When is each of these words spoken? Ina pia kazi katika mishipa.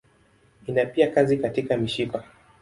Ina 0.67 0.85
pia 0.85 1.11
kazi 1.11 1.37
katika 1.37 1.77
mishipa. 1.77 2.23